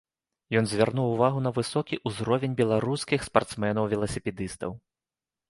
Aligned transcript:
Ён 0.59 0.65
звярнуў 0.69 1.11
увагу 1.11 1.43
на 1.47 1.51
высокі 1.57 1.99
ўзровень 2.07 2.57
беларускіх 2.63 3.27
спартсмэнаў-веласіпедыстаў. 3.29 4.71